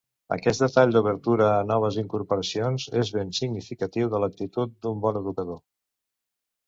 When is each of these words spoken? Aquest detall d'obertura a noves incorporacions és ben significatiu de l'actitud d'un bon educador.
Aquest 0.35 0.61
detall 0.61 0.93
d'obertura 0.95 1.49
a 1.57 1.67
noves 1.71 1.99
incorporacions 2.03 2.87
és 3.03 3.13
ben 3.17 3.35
significatiu 3.41 4.11
de 4.15 4.23
l'actitud 4.25 4.75
d'un 4.87 5.05
bon 5.05 5.21
educador. 5.25 5.61